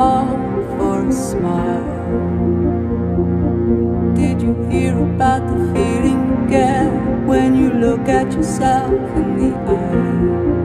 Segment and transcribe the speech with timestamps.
[0.00, 1.84] for a smile.
[4.14, 6.88] Did you hear about the feeling you get
[7.26, 10.59] when you look at yourself in the eye?